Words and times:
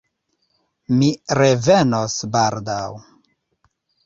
Mi 1.01 1.09
revenos 1.39 2.17
baldaŭ. 2.37 2.81